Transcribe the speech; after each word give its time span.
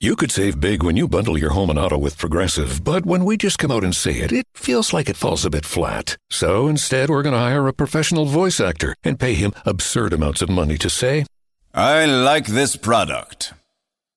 You 0.00 0.16
could 0.16 0.32
save 0.32 0.58
big 0.60 0.82
when 0.82 0.96
you 0.96 1.06
bundle 1.06 1.38
your 1.38 1.50
home 1.50 1.70
and 1.70 1.78
auto 1.78 1.96
with 1.96 2.18
Progressive, 2.18 2.82
but 2.82 3.06
when 3.06 3.24
we 3.24 3.36
just 3.36 3.58
come 3.58 3.70
out 3.70 3.84
and 3.84 3.94
say 3.94 4.14
it, 4.14 4.32
it 4.32 4.44
feels 4.54 4.92
like 4.92 5.08
it 5.08 5.16
falls 5.16 5.44
a 5.44 5.50
bit 5.50 5.64
flat. 5.64 6.16
So 6.30 6.66
instead, 6.66 7.08
we're 7.08 7.22
going 7.22 7.32
to 7.32 7.38
hire 7.38 7.68
a 7.68 7.72
professional 7.72 8.26
voice 8.26 8.60
actor 8.60 8.96
and 9.04 9.20
pay 9.20 9.34
him 9.34 9.52
absurd 9.64 10.12
amounts 10.12 10.42
of 10.42 10.48
money 10.50 10.76
to 10.78 10.90
say, 10.90 11.24
I 11.72 12.06
like 12.06 12.46
this 12.46 12.76
product. 12.76 13.54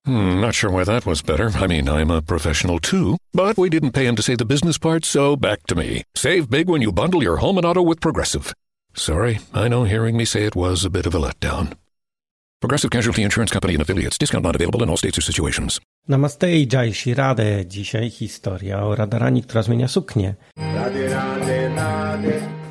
Hmm, 0.06 0.42
not 0.42 0.56
sure 0.56 0.72
why 0.72 0.84
that 0.84 1.06
was 1.06 1.22
better. 1.22 1.52
I 1.56 1.68
mean, 1.68 1.88
I'm 1.88 2.12
a 2.12 2.22
professional 2.22 2.80
too, 2.80 3.18
but 3.34 3.58
we 3.58 3.70
didn't 3.70 3.92
pay 3.92 4.08
him 4.08 4.16
to 4.16 4.24
say 4.24 4.36
the 4.36 4.46
business 4.46 4.78
part, 4.78 5.06
so 5.06 5.36
back 5.36 5.68
to 5.68 5.76
me. 5.76 6.04
Save 6.16 6.50
big 6.50 6.70
when 6.70 6.82
you 6.82 6.92
bundle 6.92 7.22
your 7.22 7.38
home 7.38 7.58
and 7.58 7.66
auto 7.66 7.82
with 7.82 8.02
Progressive. 8.02 8.54
Sorry, 8.96 9.40
I 9.54 9.68
know 9.68 9.84
hearing 9.84 10.18
me 10.18 10.26
say 10.26 10.44
it 10.44 10.56
was 10.56 10.84
a 10.84 10.90
bit 10.90 11.06
of 11.06 11.14
a 11.14 11.20
letdown. 11.20 11.74
Progressive 12.60 12.90
Casualty 12.90 13.22
Insurance 13.22 13.52
Company 13.54 13.76
and 13.76 13.84
affiliates. 13.84 14.18
Discount 14.18 14.44
not 14.44 14.56
available 14.56 14.82
in 14.82 14.90
all 14.90 14.98
states 14.98 15.20
or 15.20 15.22
situations. 15.22 15.80
Namaste 16.08 16.50
i 16.52 16.68
Jai 16.74 16.94
Shirade. 16.94 17.66
Dzisiaj 17.66 18.10
historia 18.10 18.84
o 18.84 18.96
Radarani, 18.96 19.44
która 19.44 19.64
zmienia 19.64 19.88
suknię. 19.88 20.36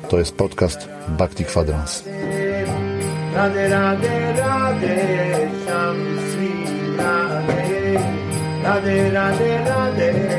To 0.09 0.17
jest 0.19 0.35
podcast 0.35 0.89
Bhakti 1.07 1.45
Kwadrans. 1.45 2.03
Radhe 3.33 3.69
Radhe 3.69 4.33
Radhe 4.33 5.49
Sham 5.65 5.97
Sri 6.31 6.51
Radhe 6.97 7.99
Radhe 8.63 9.11
Radhe 9.11 9.65
Radhe 9.65 10.36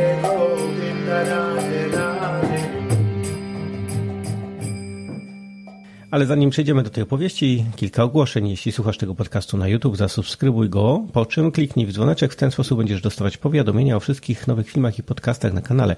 Ale 6.10 6.26
zanim 6.26 6.50
przejdziemy 6.50 6.82
do 6.82 6.90
tej 6.90 7.02
opowieści, 7.02 7.64
kilka 7.76 8.02
ogłoszeń. 8.02 8.48
Jeśli 8.48 8.72
słuchasz 8.72 8.98
tego 8.98 9.14
podcastu 9.14 9.56
na 9.56 9.68
YouTube, 9.68 9.96
zasubskrybuj 9.96 10.68
go, 10.68 11.06
po 11.12 11.26
czym 11.26 11.52
kliknij 11.52 11.86
w 11.86 11.92
dzwoneczek. 11.92 12.32
W 12.32 12.36
ten 12.36 12.50
sposób 12.50 12.78
będziesz 12.78 13.00
dostawać 13.00 13.36
powiadomienia 13.36 13.96
o 13.96 14.00
wszystkich 14.00 14.46
nowych 14.46 14.70
filmach 14.70 14.98
i 14.98 15.02
podcastach 15.02 15.52
na 15.52 15.62
kanale. 15.62 15.96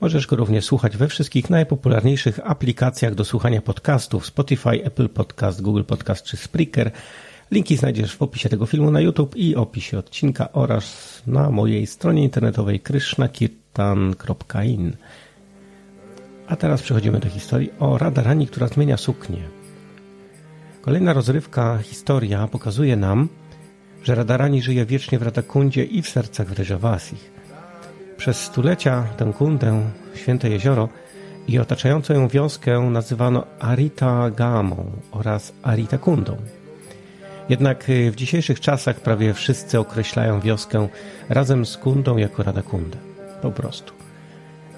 Możesz 0.00 0.26
go 0.26 0.36
również 0.36 0.64
słuchać 0.64 0.96
we 0.96 1.08
wszystkich 1.08 1.50
najpopularniejszych 1.50 2.40
aplikacjach 2.44 3.14
do 3.14 3.24
słuchania 3.24 3.62
podcastów 3.62 4.26
Spotify, 4.26 4.84
Apple 4.84 5.08
Podcast, 5.08 5.62
Google 5.62 5.84
Podcast 5.84 6.24
czy 6.24 6.36
Spreaker. 6.36 6.90
Linki 7.50 7.76
znajdziesz 7.76 8.16
w 8.16 8.22
opisie 8.22 8.48
tego 8.48 8.66
filmu 8.66 8.90
na 8.90 9.00
YouTube 9.00 9.36
i 9.36 9.56
opisie 9.56 9.98
odcinka 9.98 10.52
oraz 10.52 11.22
na 11.26 11.50
mojej 11.50 11.86
stronie 11.86 12.24
internetowej 12.24 12.80
krishnakirtan.in. 12.80 14.96
A 16.48 16.56
teraz 16.56 16.82
przechodzimy 16.82 17.20
do 17.20 17.28
historii 17.28 17.70
o 17.78 17.98
Radarani, 17.98 18.46
która 18.46 18.68
zmienia 18.68 18.96
suknię. 18.96 19.42
Kolejna 20.82 21.12
rozrywka, 21.12 21.78
historia 21.82 22.48
pokazuje 22.48 22.96
nam, 22.96 23.28
że 24.02 24.14
Radarani 24.14 24.62
żyje 24.62 24.86
wiecznie 24.86 25.18
w 25.18 25.22
Radakundzie 25.22 25.84
i 25.84 26.02
w 26.02 26.08
sercach 26.08 26.46
Wreżawasich. 26.46 27.30
Przez 28.16 28.40
stulecia 28.40 29.04
tę 29.16 29.32
kundę, 29.38 29.82
święte 30.14 30.50
jezioro 30.50 30.88
i 31.48 31.58
otaczającą 31.58 32.14
ją 32.14 32.28
wioskę 32.28 32.80
nazywano 32.80 33.44
Arita 33.60 34.30
Gamą 34.30 34.90
oraz 35.10 35.52
Arita 35.62 35.98
Kundą. 35.98 36.36
Jednak 37.48 37.88
y, 37.88 38.10
w 38.10 38.16
dzisiejszych 38.16 38.60
czasach 38.60 39.00
prawie 39.00 39.34
wszyscy 39.34 39.78
określają 39.78 40.40
wioskę 40.40 40.88
razem 41.28 41.66
z 41.66 41.76
kundą 41.76 42.16
jako 42.16 42.42
Radakundę. 42.42 42.98
Po 43.42 43.50
prostu. 43.50 43.97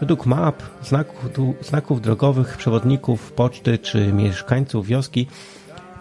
Według 0.01 0.27
map, 0.27 0.63
znaków, 0.83 1.29
znaków 1.61 2.01
drogowych, 2.01 2.57
przewodników, 2.57 3.33
poczty 3.33 3.79
czy 3.79 4.13
mieszkańców 4.13 4.87
wioski 4.87 5.27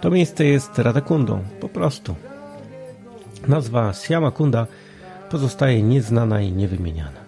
to 0.02 0.10
miejsce 0.10 0.46
jest 0.46 0.80
Radakundą. 0.80 1.44
Po 1.60 1.70
prostu. 1.70 2.16
Nazwa 3.48 3.94
Siamakunda 3.94 4.68
pozostaje 5.30 5.84
nieznana 5.84 6.42
i 6.42 6.52
niewymieniana. 6.52 7.20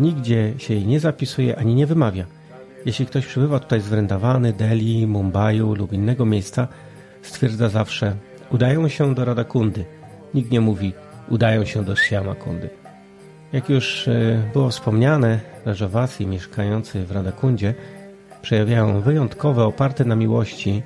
Nigdzie 0.00 0.54
się 0.58 0.74
jej 0.74 0.86
nie 0.86 1.00
zapisuje 1.00 1.58
ani 1.58 1.74
nie 1.74 1.86
wymawia. 1.86 2.24
Jeśli 2.86 3.06
ktoś 3.06 3.26
przybywa 3.26 3.58
tutaj 3.58 3.80
z 3.80 3.88
Wrendawany, 3.88 4.52
Delhi, 4.52 5.06
Mumbaiu 5.06 5.74
lub 5.74 5.92
innego 5.92 6.26
miejsca, 6.26 6.68
stwierdza 7.22 7.68
zawsze 7.68 8.16
udają 8.50 8.88
się 8.88 9.14
do 9.14 9.24
Radakundy. 9.24 9.84
Nikt 10.34 10.50
nie 10.50 10.60
mówi 10.60 10.92
udają 11.28 11.64
się 11.64 11.84
do 11.84 11.96
Siamakundy. 11.96 12.79
Jak 13.52 13.68
już 13.68 14.08
e, 14.08 14.42
było 14.52 14.70
wspomniane, 14.70 15.40
Rajawasi 15.64 16.26
mieszkający 16.26 17.04
w 17.04 17.10
Radakundzie 17.10 17.74
przejawiają 18.42 19.00
wyjątkowe, 19.00 19.64
oparte 19.64 20.04
na 20.04 20.16
miłości, 20.16 20.82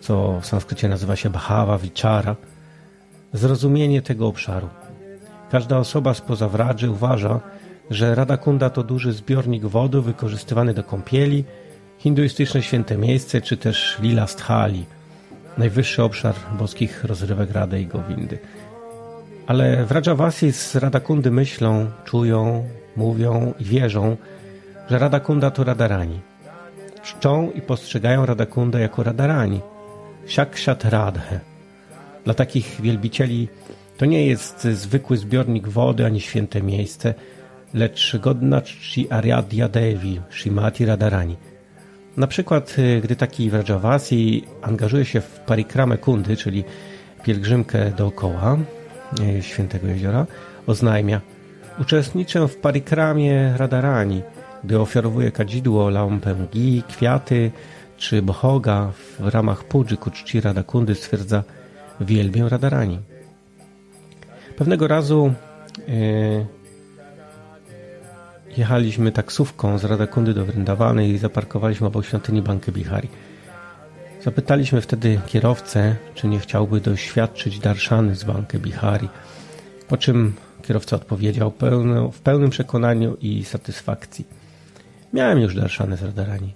co 0.00 0.40
w 0.40 0.46
sanskrycie 0.46 0.88
nazywa 0.88 1.16
się 1.16 1.30
Bhava 1.30 1.78
Vichara, 1.78 2.36
zrozumienie 3.32 4.02
tego 4.02 4.26
obszaru. 4.26 4.68
Każda 5.50 5.78
osoba 5.78 6.14
spoza 6.14 6.48
Wradży 6.48 6.90
uważa, 6.90 7.40
że 7.90 8.14
Radakunda 8.14 8.70
to 8.70 8.82
duży 8.82 9.12
zbiornik 9.12 9.64
wody 9.64 10.02
wykorzystywany 10.02 10.74
do 10.74 10.84
kąpieli, 10.84 11.44
hinduistyczne 11.98 12.62
święte 12.62 12.96
miejsce, 12.96 13.40
czy 13.40 13.56
też 13.56 13.98
Lila 14.00 14.26
Sthali, 14.26 14.86
najwyższy 15.58 16.02
obszar 16.02 16.34
boskich 16.58 17.04
rozrywek 17.04 17.50
Rady 17.50 17.80
i 17.80 17.86
Gowindy. 17.86 18.38
Ale 19.48 19.84
w 19.84 19.92
Rajavasi 19.92 20.52
z 20.52 20.76
Radakundy 20.76 21.30
myślą, 21.30 21.90
czują, 22.04 22.68
mówią 22.96 23.54
i 23.60 23.64
wierzą, 23.64 24.16
że 24.90 24.98
Radakunda 24.98 25.50
to 25.50 25.64
Radarani. 25.64 26.20
Czczą 27.02 27.50
i 27.50 27.60
postrzegają 27.60 28.26
Radakundę 28.26 28.80
jako 28.80 29.02
Radarani. 29.02 29.60
Shakshat 30.26 30.84
Radhe. 30.84 31.40
Dla 32.24 32.34
takich 32.34 32.80
wielbicieli 32.80 33.48
to 33.96 34.06
nie 34.06 34.26
jest 34.26 34.62
zwykły 34.62 35.16
zbiornik 35.16 35.68
wody 35.68 36.06
ani 36.06 36.20
święte 36.20 36.62
miejsce, 36.62 37.14
lecz 37.74 38.16
godna 38.16 38.60
czci 38.60 39.10
Ariadya 39.10 39.68
Devi, 39.68 40.20
Shrimati 40.30 40.86
Radharani. 40.86 41.36
Na 42.16 42.26
przykład, 42.26 42.76
gdy 43.02 43.16
taki 43.16 43.50
Vrajavasi 43.50 44.44
angażuje 44.62 45.04
się 45.04 45.20
w 45.20 45.40
parikramę 45.40 45.98
kundy, 45.98 46.36
czyli 46.36 46.64
pielgrzymkę 47.24 47.90
dookoła 47.90 48.58
świętego 49.40 49.86
jeziora, 49.86 50.26
oznajmia 50.66 51.20
Uczestniczę 51.80 52.48
w 52.48 52.56
parikramie 52.56 53.54
Radharani, 53.56 54.22
gdy 54.64 54.80
ofiarowuje 54.80 55.32
kadzidło, 55.32 55.90
lampę 55.90 56.34
gi, 56.52 56.82
kwiaty 56.88 57.50
czy 57.96 58.22
bohoga 58.22 58.92
w 59.18 59.28
ramach 59.28 59.64
pudży 59.64 59.96
ku 59.96 60.10
czci 60.10 60.40
Radakundy 60.40 60.94
stwierdza 60.94 61.42
wielbię 62.00 62.48
Radharani. 62.48 62.98
Pewnego 64.56 64.88
razu 64.88 65.34
yy, 65.88 66.46
jechaliśmy 68.56 69.12
taksówką 69.12 69.78
z 69.78 69.84
Radakundy 69.84 70.34
do 70.34 70.44
Vrindavany 70.44 71.08
i 71.08 71.18
zaparkowaliśmy 71.18 71.86
obok 71.86 72.04
świątyni 72.04 72.42
Banky 72.42 72.72
Bihari. 72.72 73.08
Zapytaliśmy 74.20 74.80
wtedy 74.80 75.20
kierowcę, 75.26 75.96
czy 76.14 76.28
nie 76.28 76.38
chciałby 76.38 76.80
doświadczyć 76.80 77.58
darszany 77.58 78.14
z 78.14 78.24
Banky 78.24 78.58
Bihari, 78.58 79.08
po 79.88 79.96
czym 79.96 80.34
kierowca 80.62 80.96
odpowiedział 80.96 81.50
pełno, 81.50 82.10
w 82.10 82.20
pełnym 82.20 82.50
przekonaniu 82.50 83.16
i 83.20 83.44
satysfakcji. 83.44 84.24
Miałem 85.12 85.40
już 85.40 85.54
darszany 85.54 85.96
z 85.96 86.02
Radarani. 86.02 86.54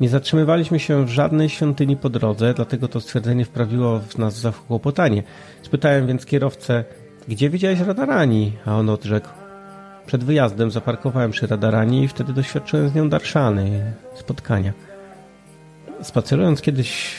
Nie 0.00 0.08
zatrzymywaliśmy 0.08 0.78
się 0.78 1.06
w 1.06 1.08
żadnej 1.08 1.48
świątyni 1.48 1.96
po 1.96 2.10
drodze, 2.10 2.54
dlatego 2.54 2.88
to 2.88 3.00
stwierdzenie 3.00 3.44
wprawiło 3.44 4.00
w 4.00 4.18
nas 4.18 4.40
zakłopotanie. 4.40 5.22
Spytałem 5.62 6.06
więc 6.06 6.26
kierowcę, 6.26 6.84
gdzie 7.28 7.50
widziałeś 7.50 7.80
Radarani? 7.80 8.52
A 8.66 8.76
on 8.76 8.90
odrzekł, 8.90 9.28
przed 10.06 10.24
wyjazdem 10.24 10.70
zaparkowałem 10.70 11.30
przy 11.30 11.46
Radarani 11.46 12.04
i 12.04 12.08
wtedy 12.08 12.32
doświadczyłem 12.32 12.88
z 12.88 12.94
nią 12.94 13.08
darszany, 13.08 13.92
spotkania. 14.14 14.72
Spacerując 16.02 16.62
kiedyś 16.62 17.14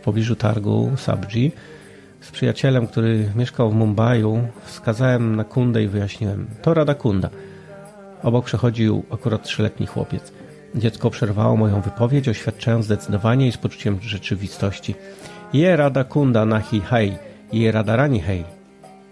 w 0.00 0.04
pobliżu 0.04 0.36
targu 0.36 0.92
Sabji 0.96 1.52
z 2.20 2.30
przyjacielem, 2.30 2.86
który 2.86 3.32
mieszkał 3.36 3.70
w 3.70 3.74
Mumbaiu, 3.74 4.48
wskazałem 4.64 5.36
na 5.36 5.44
kundę 5.44 5.82
i 5.82 5.88
wyjaśniłem, 5.88 6.46
to 6.62 6.74
Rada 6.74 6.94
Kunda. 6.94 7.30
Obok 8.22 8.44
przechodził 8.44 9.04
akurat 9.10 9.42
trzyletni 9.42 9.86
chłopiec. 9.86 10.32
Dziecko 10.74 11.10
przerwało 11.10 11.56
moją 11.56 11.80
wypowiedź, 11.80 12.28
oświadczając 12.28 12.84
zdecydowanie 12.84 13.48
i 13.48 13.52
z 13.52 13.56
poczuciem 13.56 13.98
rzeczywistości. 14.02 14.94
Je 15.52 15.76
Rada 15.76 16.04
Kunda 16.04 16.44
nahi 16.44 16.80
hej, 16.80 17.18
je 17.52 17.72
Radarani 17.72 18.20
hej. 18.20 18.44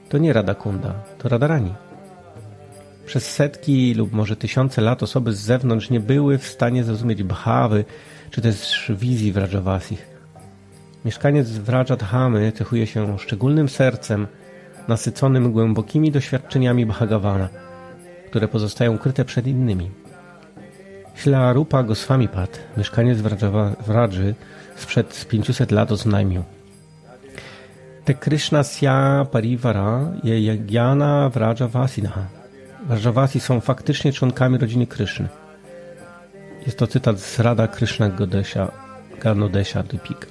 To 0.09 0.19
nie 0.19 0.33
Rada 0.33 0.55
Kunda, 0.55 0.95
to 1.19 1.29
Radarani. 1.29 1.75
Przez 3.07 3.31
setki 3.31 3.95
lub 3.95 4.13
może 4.13 4.37
tysiące 4.37 4.83
lat 4.83 5.03
osoby 5.03 5.33
z 5.33 5.41
zewnątrz 5.41 5.91
nie 5.91 6.01
były 6.01 6.39
w 6.39 6.47
stanie 6.47 6.85
zrozumieć 6.85 7.23
bhawy 7.23 7.85
czy 8.31 8.41
też 8.41 8.93
wizji 8.97 9.33
Vrajavasich. 9.33 10.07
Mieszkaniec 11.05 11.49
Vrajadhamy 11.49 12.53
cechuje 12.53 12.87
się 12.87 13.19
szczególnym 13.19 13.69
sercem, 13.69 14.27
nasyconym 14.89 15.53
głębokimi 15.53 16.13
doświadczeniami 16.13 16.87
Bhagavana, 16.87 17.49
które 18.27 18.49
pozostają 18.49 18.95
ukryte 18.95 19.25
przed 19.25 19.47
innymi. 19.47 19.91
Śla 21.15 21.53
Rupa 21.53 21.83
Goswamipad, 21.83 22.61
mieszkaniec 22.77 23.19
Vradży, 23.87 24.35
sprzed 24.77 25.27
500 25.29 25.71
lat 25.71 25.93
oznajmił. 25.93 26.43
Te 28.05 28.15
Krishna 28.15 28.63
Sya 28.63 29.27
Parivara 29.33 30.01
je 30.25 30.41
Yagyana 30.41 31.29
Vrajavasina. 31.29 32.27
Vrajavasi 32.89 33.41
są 33.41 33.61
faktycznie 33.61 34.13
członkami 34.13 34.59
rodziny 34.59 34.87
Kryszny. 34.87 35.29
Jest 36.67 36.79
to 36.79 36.87
cytat 36.87 37.21
z 37.21 37.41
Rada 37.41 37.69
Krishna 37.69 38.09
Godesha, 38.09 38.73
Ganodesha 39.21 39.83
Dipika. 39.83 40.27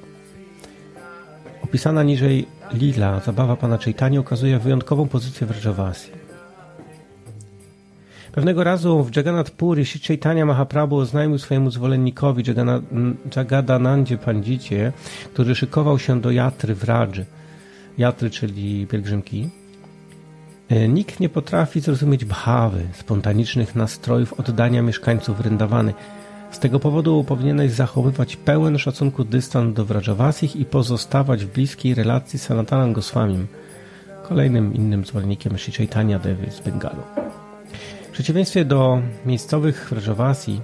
Opisana 1.62 2.04
niżej 2.04 2.48
Lila, 2.74 3.20
zabawa 3.20 3.56
pana 3.56 3.78
Chaitanya, 3.78 4.20
okazuje 4.20 4.60
wyjątkową 4.60 5.08
pozycję 5.08 5.48
Vrajavasi. 5.48 6.12
Pewnego 8.32 8.64
razu 8.64 9.04
w 9.04 9.16
Jagannath 9.16 9.52
Puri 9.52 9.86
Sri 9.86 10.00
Chaitanya 10.08 10.46
Mahaprabhu 10.46 10.98
oznajmił 10.98 11.40
swojemu 11.40 11.72
zwolennikowi 11.72 12.44
Jagadanandzie 13.36 14.18
Pandzicie, 14.18 14.92
który 15.34 15.56
szykował 15.56 16.00
się 16.00 16.22
do 16.22 16.32
Jatry 16.32 16.76
w 16.76 16.84
Radży. 16.84 17.26
Jatry, 17.98 18.30
czyli 18.30 18.88
pielgrzymki. 18.88 19.50
E, 20.70 20.88
nikt 20.88 21.20
nie 21.20 21.30
potrafi 21.30 21.80
zrozumieć 21.80 22.26
bhawy, 22.26 22.88
spontanicznych 22.94 23.76
nastrojów 23.76 24.34
oddania 24.34 24.82
mieszkańców 24.82 25.40
Rindawany. 25.40 25.94
Z 26.54 26.60
tego 26.60 26.80
powodu 26.80 27.24
powinieneś 27.24 27.72
zachowywać 27.72 28.36
pełen 28.36 28.78
szacunku 28.78 29.24
dystans 29.24 29.74
do 29.74 29.86
Vrajavasich 29.86 30.56
i 30.56 30.66
pozostawać 30.66 31.46
w 31.46 31.54
bliskiej 31.54 31.96
relacji 31.96 32.40
z 32.40 32.44
Sanatanem 32.44 32.94
Goswamim, 32.94 33.48
kolejnym 34.24 34.74
innym 34.74 35.06
zwolennikiem 35.06 35.58
Sri 35.58 35.74
Chaitanya 35.74 36.20
Devi 36.20 36.52
z 36.52 36.60
Bengalu. 36.60 37.02
W 38.08 38.12
przeciwieństwie 38.12 38.66
do 38.66 39.02
miejscowych 39.26 39.88
Vrajavasi, 39.90 40.62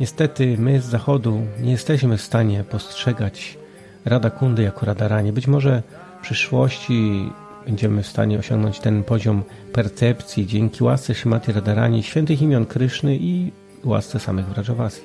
niestety 0.00 0.56
my 0.58 0.80
z 0.80 0.84
zachodu 0.84 1.40
nie 1.60 1.70
jesteśmy 1.70 2.16
w 2.16 2.22
stanie 2.22 2.64
postrzegać 2.64 3.58
Rada 4.04 4.30
Kundy 4.30 4.62
jako 4.62 4.86
Radaranie. 4.86 5.32
Być 5.32 5.46
może 5.46 5.82
w 6.18 6.22
przyszłości 6.22 7.30
będziemy 7.66 8.02
w 8.02 8.06
stanie 8.06 8.38
osiągnąć 8.38 8.80
ten 8.80 9.04
poziom 9.04 9.42
percepcji 9.72 10.46
dzięki 10.46 10.84
łasce 10.84 11.14
Shimati 11.14 11.52
Radarani, 11.52 12.02
świętych 12.02 12.42
imion 12.42 12.66
Kryszny 12.66 13.16
i 13.16 13.52
łasce 13.84 14.20
samych 14.20 14.46
Vrajavasi. 14.46 15.02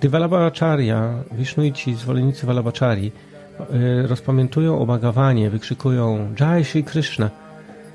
Gdy 0.00 0.08
Vallabhacharya, 0.08 1.22
Vishnu 1.32 1.64
i 1.64 1.72
ci 1.72 1.94
zwolennicy 1.94 2.46
Vallabhachari 2.46 3.12
y, 3.60 4.06
rozpamiętują 4.06 4.78
omagawanie, 4.78 5.50
wykrzykują 5.50 6.34
Jai 6.40 6.64
Shri 6.64 6.84
Krishna, 6.84 7.30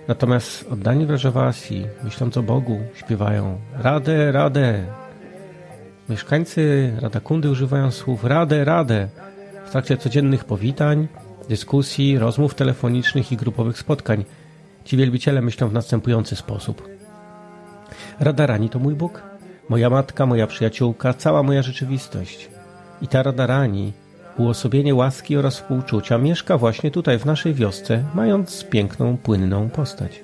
natomiast 0.08 0.66
oddani 0.72 1.06
Vrajavasi, 1.06 1.86
myśląc 2.04 2.38
o 2.38 2.44
Bogu, 2.44 2.80
śpiewają 2.94 3.58
Radę, 3.74 4.32
Radę. 4.32 4.84
Mieszkańcy 6.10 6.94
Radakundy 7.02 7.50
używają 7.50 7.92
słów 7.92 8.24
Radę, 8.24 8.66
Radę 8.66 9.08
w 9.66 9.72
trakcie 9.72 9.98
codziennych 9.98 10.46
powitań, 10.46 11.08
dyskusji, 11.50 12.20
rozmów 12.20 12.56
telefonicznych 12.56 13.32
i 13.32 13.38
grupowych 13.38 13.78
spotkań. 13.80 14.26
Ci 14.84 14.98
wielbiciele 14.98 15.42
myślą 15.42 15.68
w 15.68 15.74
następujący 15.74 16.36
sposób. 16.36 16.90
Radarani 18.20 18.70
to 18.70 18.80
mój 18.80 18.96
Bóg, 18.96 19.24
moja 19.70 19.90
matka, 19.90 20.26
moja 20.26 20.48
przyjaciółka, 20.48 21.14
cała 21.14 21.44
moja 21.44 21.62
rzeczywistość. 21.62 22.50
I 23.02 23.08
ta 23.08 23.24
Radarani, 23.24 23.94
uosobienie 24.38 24.96
łaski 24.96 25.38
oraz 25.38 25.56
współczucia, 25.56 26.18
mieszka 26.18 26.58
właśnie 26.58 26.92
tutaj 26.92 27.20
w 27.20 27.26
naszej 27.26 27.54
wiosce, 27.54 28.04
mając 28.16 28.64
piękną, 28.64 29.18
płynną 29.18 29.70
postać. 29.70 30.24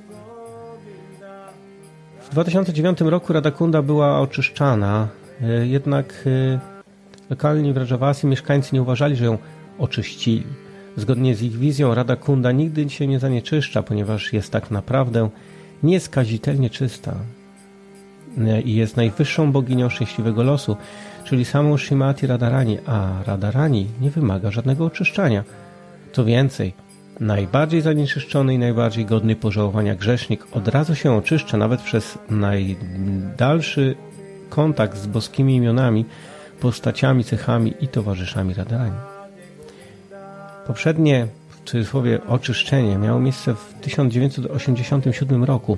W 2.22 2.30
2009 2.30 3.02
roku 3.02 3.34
Radakunda 3.34 3.82
była 3.82 4.20
oczyszczana, 4.20 5.08
e, 5.42 5.68
jednak 5.68 6.24
e, 6.26 6.60
lokalni 7.30 7.74
Wrażawasi 7.74 8.28
mieszkańcy 8.28 8.70
nie 8.76 8.82
uważali, 8.82 9.16
że 9.16 9.26
ją 9.26 9.38
oczyścili. 9.80 10.44
Zgodnie 10.98 11.36
z 11.36 11.42
ich 11.42 11.58
wizją 11.58 11.96
Rada 11.96 12.16
Kunda 12.16 12.52
nigdy 12.52 12.90
się 12.90 13.08
nie 13.08 13.20
zanieczyszcza, 13.20 13.84
ponieważ 13.84 14.34
jest 14.34 14.52
tak 14.52 14.72
naprawdę 14.72 15.30
nieskazitelnie 15.84 16.70
czysta 16.70 17.16
i 18.64 18.76
jest 18.76 18.98
najwyższą 18.98 19.52
boginią 19.52 19.90
szczęśliwego 19.90 20.44
losu, 20.44 20.78
czyli 21.24 21.46
samą 21.46 21.78
Shimati 21.78 22.28
Radharani, 22.28 22.78
a 22.86 23.24
Radharani 23.26 23.88
nie 24.02 24.10
wymaga 24.10 24.52
żadnego 24.52 24.86
oczyszczania. 24.86 25.44
Co 26.12 26.26
więcej, 26.26 26.74
najbardziej 27.20 27.82
zanieczyszczony 27.82 28.54
i 28.54 28.58
najbardziej 28.60 29.06
godny 29.06 29.36
pożałowania 29.36 29.96
grzesznik 29.96 30.48
od 30.52 30.68
razu 30.68 30.96
się 30.96 31.14
oczyszcza 31.14 31.58
nawet 31.58 31.82
przez 31.82 32.18
najdalszy 32.30 33.96
kontakt 34.50 34.98
z 34.98 35.08
boskimi 35.08 35.56
imionami, 35.56 36.06
postaciami, 36.60 37.24
cechami 37.24 37.74
i 37.82 37.88
towarzyszami 37.88 38.54
Radharani. 38.54 38.98
Poprzednie, 40.68 41.28
cudzysłowie, 41.72 42.20
oczyszczenie 42.28 42.98
miało 42.98 43.20
miejsce 43.20 43.56
w 43.56 43.74
1987 43.82 45.44
roku 45.44 45.78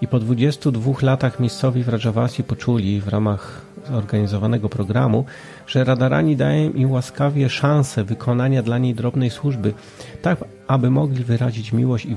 i 0.00 0.08
po 0.08 0.18
22 0.18 0.92
latach 1.02 1.40
miejscowi 1.40 1.82
w 1.82 1.88
Rajawasi 1.88 2.44
poczuli 2.44 3.00
w 3.00 3.08
ramach 3.08 3.62
zorganizowanego 3.90 4.68
programu, 4.68 5.24
że 5.66 5.84
radarani 5.84 6.36
dają 6.36 6.72
im 6.72 6.90
łaskawie 6.90 7.48
szansę 7.48 8.04
wykonania 8.04 8.62
dla 8.62 8.78
niej 8.78 8.94
drobnej 8.94 9.30
służby, 9.30 9.74
tak 10.22 10.44
aby 10.66 10.90
mogli 10.90 11.24
wyrazić 11.24 11.72
miłość 11.72 12.06
i 12.06 12.16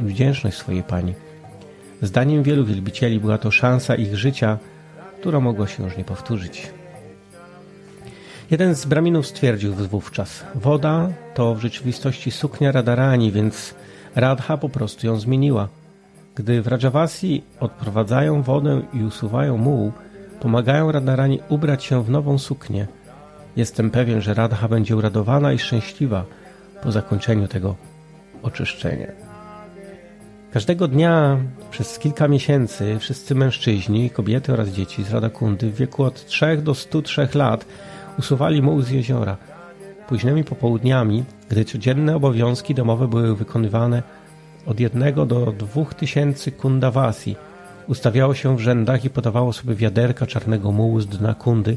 wdzięczność 0.00 0.56
swojej 0.56 0.82
Pani. 0.82 1.14
Zdaniem 2.02 2.42
wielu 2.42 2.64
wielbicieli 2.64 3.20
była 3.20 3.38
to 3.38 3.50
szansa 3.50 3.94
ich 3.94 4.16
życia, 4.16 4.58
która 5.20 5.40
mogła 5.40 5.66
się 5.66 5.84
już 5.84 5.96
nie 5.96 6.04
powtórzyć. 6.04 6.70
Jeden 8.50 8.74
z 8.74 8.86
braminów 8.86 9.26
stwierdził 9.26 9.74
wówczas, 9.74 10.44
woda 10.54 11.08
to 11.34 11.54
w 11.54 11.60
rzeczywistości 11.60 12.30
suknia 12.30 12.72
Radarani, 12.72 13.32
więc 13.32 13.74
Radha 14.14 14.56
po 14.56 14.68
prostu 14.68 15.06
ją 15.06 15.20
zmieniła. 15.20 15.68
Gdy 16.34 16.62
w 16.62 16.66
Rajavasi 16.66 17.42
odprowadzają 17.60 18.42
wodę 18.42 18.82
i 18.92 19.02
usuwają 19.02 19.56
muł, 19.56 19.92
pomagają 20.40 20.92
Radarani 20.92 21.40
ubrać 21.48 21.84
się 21.84 22.04
w 22.04 22.10
nową 22.10 22.38
suknię. 22.38 22.86
Jestem 23.56 23.90
pewien, 23.90 24.20
że 24.20 24.34
Radha 24.34 24.68
będzie 24.68 24.96
uradowana 24.96 25.52
i 25.52 25.58
szczęśliwa 25.58 26.24
po 26.82 26.92
zakończeniu 26.92 27.48
tego 27.48 27.76
oczyszczenia. 28.42 29.06
Każdego 30.52 30.88
dnia 30.88 31.38
przez 31.70 31.98
kilka 31.98 32.28
miesięcy 32.28 32.98
wszyscy 32.98 33.34
mężczyźni, 33.34 34.10
kobiety 34.10 34.52
oraz 34.52 34.68
dzieci 34.68 35.04
z 35.04 35.12
Radakundy 35.12 35.70
w 35.70 35.76
wieku 35.76 36.04
od 36.04 36.26
3 36.26 36.56
do 36.56 36.74
103 36.74 37.28
lat 37.34 37.66
usuwali 38.18 38.62
muł 38.62 38.82
z 38.82 38.90
jeziora. 38.90 39.36
Późnymi 40.08 40.44
popołudniami, 40.44 41.24
gdy 41.48 41.64
codzienne 41.64 42.16
obowiązki 42.16 42.74
domowe 42.74 43.08
były 43.08 43.36
wykonywane 43.36 44.02
od 44.66 44.80
jednego 44.80 45.26
do 45.26 45.52
dwóch 45.52 45.94
tysięcy 45.94 46.52
kundawasi, 46.52 47.36
ustawiało 47.88 48.34
się 48.34 48.56
w 48.56 48.60
rzędach 48.60 49.04
i 49.04 49.10
podawało 49.10 49.52
sobie 49.52 49.74
wiaderka 49.74 50.26
czarnego 50.26 50.72
mułu 50.72 51.00
z 51.00 51.06
dna 51.06 51.34
kundy 51.34 51.76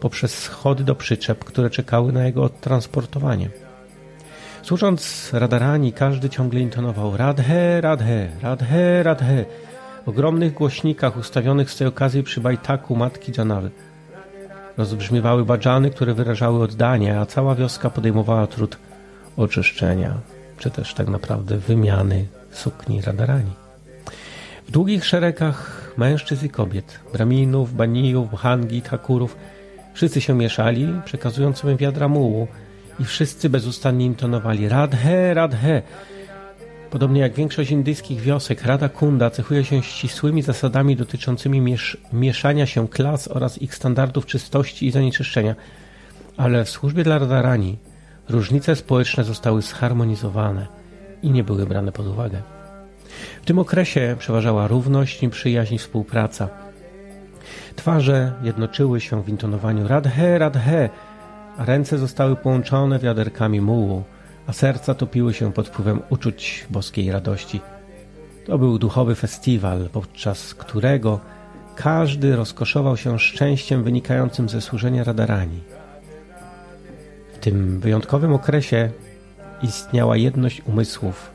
poprzez 0.00 0.38
schody 0.38 0.84
do 0.84 0.94
przyczep, 0.94 1.44
które 1.44 1.70
czekały 1.70 2.12
na 2.12 2.24
jego 2.24 2.42
odtransportowanie. 2.42 3.50
Służąc 4.62 5.30
radarani, 5.32 5.92
każdy 5.92 6.28
ciągle 6.28 6.60
intonował 6.60 7.16
Radhe, 7.16 7.80
Radhe, 7.80 8.28
Radhe, 8.42 9.02
Radhe 9.02 9.44
w 10.06 10.08
ogromnych 10.08 10.54
głośnikach 10.54 11.16
ustawionych 11.16 11.70
z 11.70 11.76
tej 11.76 11.86
okazji 11.86 12.22
przy 12.22 12.40
bajtaku 12.40 12.96
matki 12.96 13.32
Janawy. 13.38 13.70
Rozbrzmiewały 14.78 15.44
badżany, 15.44 15.90
które 15.90 16.14
wyrażały 16.14 16.62
oddanie, 16.62 17.20
a 17.20 17.26
cała 17.26 17.54
wioska 17.54 17.90
podejmowała 17.90 18.46
trud 18.46 18.78
oczyszczenia, 19.36 20.14
czy 20.58 20.70
też 20.70 20.94
tak 20.94 21.08
naprawdę 21.08 21.56
wymiany 21.56 22.26
sukni 22.50 23.00
radarani. 23.00 23.50
W 24.68 24.70
długich 24.70 25.04
szeregach 25.04 25.90
mężczyzn 25.96 26.46
i 26.46 26.50
kobiet, 26.50 27.00
braminów, 27.12 27.74
banijów, 27.74 28.30
bhangi, 28.30 28.82
thakurów, 28.82 29.36
wszyscy 29.94 30.20
się 30.20 30.34
mieszali, 30.34 31.00
przekazując 31.04 31.58
sobie 31.58 31.76
wiadra 31.76 32.08
mułu 32.08 32.48
i 33.00 33.04
wszyscy 33.04 33.50
bezustannie 33.50 34.06
intonowali 34.06 34.68
Radhe, 34.68 35.34
Radhe, 35.34 35.82
Podobnie 36.90 37.20
jak 37.20 37.34
większość 37.34 37.70
indyjskich 37.70 38.20
wiosek, 38.20 38.64
Rada 38.64 38.88
Kunda 38.88 39.30
cechuje 39.30 39.64
się 39.64 39.82
ścisłymi 39.82 40.42
zasadami 40.42 40.96
dotyczącymi 40.96 41.60
miesz 41.60 41.96
mieszania 42.12 42.66
się 42.66 42.88
klas 42.88 43.28
oraz 43.28 43.62
ich 43.62 43.74
standardów 43.74 44.26
czystości 44.26 44.86
i 44.86 44.90
zanieczyszczenia, 44.90 45.54
ale 46.36 46.64
w 46.64 46.70
służbie 46.70 47.04
dla 47.04 47.18
Radarani 47.18 47.78
różnice 48.28 48.76
społeczne 48.76 49.24
zostały 49.24 49.62
zharmonizowane 49.62 50.66
i 51.22 51.30
nie 51.30 51.44
były 51.44 51.66
brane 51.66 51.92
pod 51.92 52.06
uwagę. 52.06 52.42
W 53.42 53.46
tym 53.46 53.58
okresie 53.58 54.16
przeważała 54.18 54.66
równość, 54.66 55.20
przyjaźń 55.30 55.74
i 55.74 55.78
współpraca. 55.78 56.48
Twarze 57.76 58.32
jednoczyły 58.42 59.00
się 59.00 59.22
w 59.22 59.28
intonowaniu 59.28 59.88
Radhe, 59.88 60.38
Radhe, 60.38 60.88
a 61.58 61.64
ręce 61.64 61.98
zostały 61.98 62.36
połączone 62.36 62.98
wiaderkami 62.98 63.60
mułu, 63.60 64.04
a 64.48 64.52
serca 64.52 64.94
topiły 64.94 65.34
się 65.34 65.52
pod 65.52 65.68
wpływem 65.68 66.02
uczuć 66.10 66.66
boskiej 66.70 67.12
radości. 67.12 67.60
To 68.46 68.58
był 68.58 68.78
duchowy 68.78 69.14
festiwal, 69.14 69.88
podczas 69.92 70.54
którego 70.54 71.20
każdy 71.76 72.36
rozkoszował 72.36 72.96
się 72.96 73.18
szczęściem 73.18 73.84
wynikającym 73.84 74.48
ze 74.48 74.60
służenia 74.60 75.04
Radarani. 75.04 75.60
W 77.34 77.38
tym 77.38 77.80
wyjątkowym 77.80 78.32
okresie 78.32 78.90
istniała 79.62 80.16
jedność 80.16 80.62
umysłów, 80.66 81.30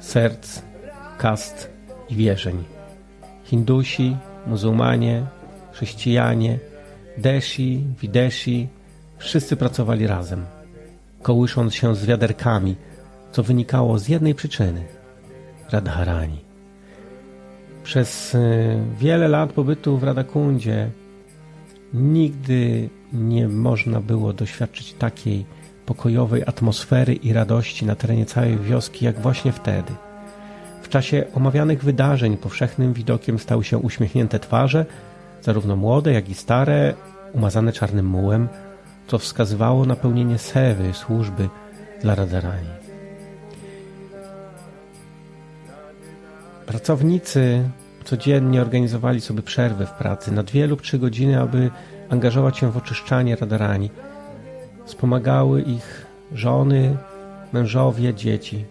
serc, 0.00 0.62
kast 1.18 1.70
i 2.08 2.16
wierzeń. 2.16 2.64
Hindusi, 3.44 4.16
muzułmanie, 4.46 5.26
chrześcijanie, 5.72 6.58
deshi, 7.16 7.84
wideshi, 8.00 8.68
wszyscy 9.18 9.56
pracowali 9.56 10.06
razem, 10.06 10.44
kołysząc 11.22 11.74
się 11.74 11.94
z 11.94 12.06
wiaderkami, 12.06 12.76
co 13.32 13.42
wynikało 13.42 13.98
z 13.98 14.08
jednej 14.08 14.34
przyczyny 14.34 14.84
Radharani. 15.70 16.40
Przez 17.82 18.34
y, 18.34 18.38
wiele 18.98 19.28
lat 19.28 19.52
pobytu 19.52 19.98
w 19.98 20.02
Radakundzie 20.04 20.90
nigdy 21.94 22.90
nie 23.12 23.48
można 23.48 24.00
było 24.00 24.32
doświadczyć 24.32 24.92
takiej 24.92 25.44
pokojowej 25.86 26.42
atmosfery 26.46 27.14
i 27.14 27.32
radości 27.32 27.86
na 27.86 27.94
terenie 27.94 28.26
całej 28.26 28.58
wioski, 28.58 29.04
jak 29.04 29.20
właśnie 29.20 29.52
wtedy. 29.52 29.92
W 30.82 30.88
czasie 30.88 31.24
omawianych 31.34 31.84
wydarzeń 31.84 32.36
powszechnym 32.36 32.92
widokiem 32.92 33.38
stały 33.38 33.64
się 33.64 33.78
uśmiechnięte 33.78 34.38
twarze, 34.38 34.86
zarówno 35.42 35.76
młode, 35.76 36.12
jak 36.12 36.28
i 36.28 36.34
stare, 36.34 36.94
umazane 37.32 37.72
czarnym 37.72 38.06
mułem, 38.06 38.48
co 39.08 39.18
wskazywało 39.18 39.86
na 39.86 39.96
pełnienie 39.96 40.38
sewy 40.38 40.94
służby 40.94 41.48
dla 42.02 42.14
Radarani. 42.14 42.68
Pracownicy 46.66 47.70
codziennie 48.04 48.62
organizowali 48.62 49.20
sobie 49.20 49.42
przerwy 49.42 49.86
w 49.86 49.90
pracy 49.90 50.32
na 50.32 50.42
dwie 50.42 50.66
lub 50.66 50.82
trzy 50.82 50.98
godziny, 50.98 51.40
aby 51.40 51.70
angażować 52.08 52.58
się 52.58 52.70
w 52.70 52.76
oczyszczanie 52.76 53.36
Radarani. 53.36 53.90
Wspomagały 54.84 55.62
ich 55.62 56.06
żony, 56.32 56.96
mężowie, 57.52 58.14
dzieci. 58.14 58.64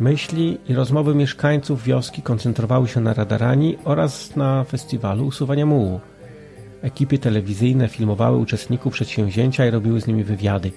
Myśli 0.00 0.58
i 0.68 0.74
rozmowy 0.74 1.14
mieszkańców 1.14 1.82
wioski 1.82 2.22
koncentrowały 2.22 2.88
się 2.88 3.00
na 3.00 3.14
Radarani 3.14 3.78
oraz 3.84 4.36
na 4.36 4.64
festiwalu 4.64 5.26
usuwania 5.26 5.66
mułu. 5.66 6.00
Ekipy 6.84 7.18
telewizyjne 7.18 7.88
filmowały 7.88 8.38
uczestników 8.38 8.92
przedsięwzięcia 8.92 9.66
i 9.66 9.70
robiły 9.70 10.00
z 10.00 10.06
nimi 10.06 10.24
wywiady. 10.24 10.72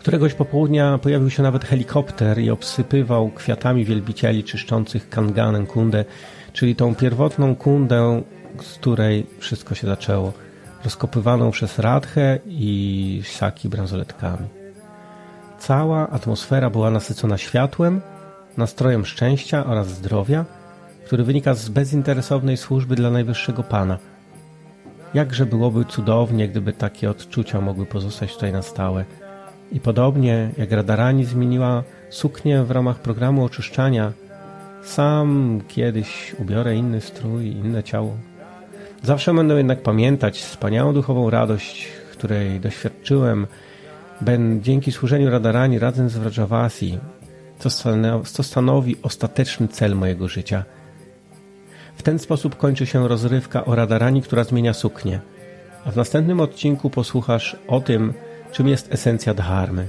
Któregoś 0.00 0.34
popołudnia 0.34 0.98
pojawił 0.98 1.30
się 1.30 1.42
nawet 1.42 1.64
helikopter 1.64 2.38
i 2.38 2.50
obsypywał 2.50 3.30
kwiatami 3.30 3.84
wielbicieli 3.84 4.44
czyszczących 4.44 5.08
kanganem 5.08 5.66
kundę, 5.66 6.04
czyli 6.52 6.76
tą 6.76 6.94
pierwotną 6.94 7.56
kundę, 7.56 8.22
z 8.62 8.74
której 8.74 9.26
wszystko 9.38 9.74
się 9.74 9.86
zaczęło, 9.86 10.32
rozkopywaną 10.84 11.50
przez 11.50 11.78
Radhę 11.78 12.38
i 12.46 13.22
Saki 13.24 13.68
bransoletkami. 13.68 14.48
Cała 15.58 16.10
atmosfera 16.10 16.70
była 16.70 16.90
nasycona 16.90 17.38
światłem, 17.38 18.00
nastrojem 18.56 19.06
szczęścia 19.06 19.66
oraz 19.66 19.88
zdrowia, 19.88 20.44
który 21.06 21.24
wynika 21.24 21.54
z 21.54 21.68
bezinteresownej 21.68 22.56
służby 22.56 22.96
dla 22.96 23.10
Najwyższego 23.10 23.62
Pana. 23.62 23.98
Jakże 25.14 25.46
byłoby 25.46 25.84
cudownie, 25.84 26.48
gdyby 26.48 26.72
takie 26.72 27.10
odczucia 27.10 27.60
mogły 27.60 27.86
pozostać 27.86 28.34
tutaj 28.34 28.52
na 28.52 28.62
stałe. 28.62 29.04
I 29.72 29.80
podobnie 29.80 30.50
jak 30.58 30.72
Radarani 30.72 31.24
zmieniła 31.24 31.82
suknię 32.10 32.62
w 32.62 32.70
ramach 32.70 32.98
programu 32.98 33.44
oczyszczania, 33.44 34.12
sam 34.82 35.60
kiedyś 35.68 36.34
ubiorę 36.38 36.76
inny 36.76 37.00
strój, 37.00 37.46
inne 37.46 37.82
ciało. 37.82 38.16
Zawsze 39.02 39.34
będę 39.34 39.54
jednak 39.54 39.82
pamiętać 39.82 40.38
wspaniałą 40.38 40.94
duchową 40.94 41.30
radość, 41.30 41.88
której 42.12 42.60
doświadczyłem 42.60 43.46
ben 44.20 44.62
dzięki 44.62 44.92
służeniu 44.92 45.30
Radarani 45.30 45.78
razem 45.78 46.08
z 46.08 46.16
Vrajavasi, 46.16 46.98
co, 48.24 48.42
stanowi 48.42 48.96
ostateczny 49.02 49.68
cel 49.68 49.96
mojego 49.96 50.28
życia. 50.28 50.64
W 51.98 52.02
ten 52.02 52.18
sposób 52.18 52.56
kończy 52.56 52.86
się 52.86 53.08
rozrywka 53.08 53.64
o 53.64 53.74
Radarani, 53.74 54.22
która 54.22 54.44
zmienia 54.44 54.74
suknię. 54.74 55.20
A 55.84 55.90
w 55.90 55.96
następnym 55.96 56.40
odcinku 56.40 56.90
posłuchasz 56.90 57.56
o 57.68 57.80
tym, 57.80 58.14
czym 58.52 58.68
jest 58.68 58.92
esencja 58.92 59.34
dharmy. 59.34 59.88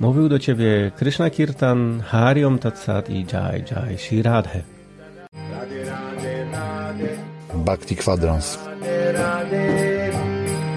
Mówił 0.00 0.28
do 0.28 0.38
ciebie 0.38 0.92
Krishna 0.96 1.30
Kirtan, 1.30 2.00
Hariom 2.00 2.58
Tatsat 2.58 3.10
i 3.10 3.26
Jai 3.32 3.64
Jai 3.70 3.98
Shri 3.98 4.22
Radhe. 4.22 4.62
Bhakti 7.54 7.96
Kwadrans. 7.96 8.58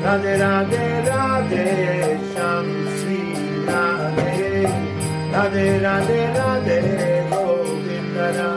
Radhe 0.04 0.38
Radhe 0.38 1.02
Radhe 1.08 1.66
Sham 2.34 2.66
Sri 2.98 3.22
Radhe 3.68 4.30
Radhe 5.34 5.80
Radhe 5.80 6.34
Radhe 6.38 6.78
Govinda 7.30 8.22
Radhe 8.22 8.38
Radhe 8.38 8.57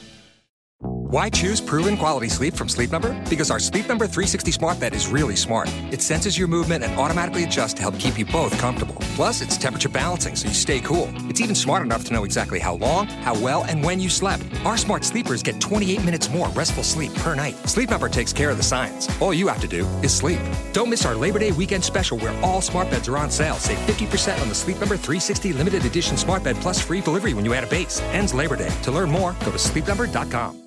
Why 1.11 1.29
choose 1.29 1.59
proven 1.59 1.97
quality 1.97 2.29
sleep 2.29 2.53
from 2.53 2.69
Sleep 2.69 2.89
Number? 2.89 3.11
Because 3.29 3.51
our 3.51 3.59
Sleep 3.59 3.85
Number 3.89 4.07
360 4.07 4.49
smart 4.53 4.79
bed 4.79 4.93
is 4.93 5.09
really 5.09 5.35
smart. 5.35 5.69
It 5.91 6.01
senses 6.01 6.37
your 6.37 6.47
movement 6.47 6.85
and 6.85 6.97
automatically 6.97 7.43
adjusts 7.43 7.73
to 7.73 7.81
help 7.81 7.99
keep 7.99 8.17
you 8.17 8.23
both 8.23 8.57
comfortable. 8.59 8.95
Plus, 9.15 9.41
it's 9.41 9.57
temperature 9.57 9.89
balancing 9.89 10.37
so 10.37 10.47
you 10.47 10.53
stay 10.53 10.79
cool. 10.79 11.09
It's 11.29 11.41
even 11.41 11.53
smart 11.53 11.83
enough 11.83 12.05
to 12.05 12.13
know 12.13 12.23
exactly 12.23 12.59
how 12.59 12.75
long, 12.75 13.07
how 13.07 13.37
well, 13.41 13.65
and 13.65 13.83
when 13.83 13.99
you 13.99 14.07
slept. 14.07 14.41
Our 14.63 14.77
smart 14.77 15.03
sleepers 15.03 15.43
get 15.43 15.59
28 15.59 16.05
minutes 16.05 16.29
more 16.29 16.47
restful 16.51 16.81
sleep 16.81 17.13
per 17.15 17.35
night. 17.35 17.57
Sleep 17.67 17.89
Number 17.89 18.07
takes 18.07 18.31
care 18.31 18.49
of 18.49 18.55
the 18.55 18.63
science. 18.63 19.09
All 19.19 19.33
you 19.33 19.49
have 19.49 19.59
to 19.59 19.67
do 19.67 19.85
is 20.03 20.15
sleep. 20.15 20.39
Don't 20.71 20.89
miss 20.89 21.05
our 21.05 21.15
Labor 21.15 21.39
Day 21.39 21.51
weekend 21.51 21.83
special 21.83 22.19
where 22.19 22.39
all 22.41 22.61
smart 22.61 22.89
beds 22.89 23.09
are 23.09 23.17
on 23.17 23.29
sale. 23.29 23.55
Save 23.55 23.79
50% 23.79 24.41
on 24.41 24.47
the 24.47 24.55
Sleep 24.55 24.79
Number 24.79 24.95
360 24.95 25.51
limited 25.51 25.83
edition 25.83 26.15
smart 26.15 26.41
bed 26.41 26.55
plus 26.61 26.79
free 26.79 27.01
delivery 27.01 27.33
when 27.33 27.43
you 27.43 27.53
add 27.53 27.65
a 27.65 27.67
base. 27.67 27.99
Ends 28.13 28.33
Labor 28.33 28.55
Day. 28.55 28.73
To 28.83 28.91
learn 28.91 29.11
more, 29.11 29.33
go 29.41 29.51
to 29.51 29.57
sleepnumber.com. 29.57 30.61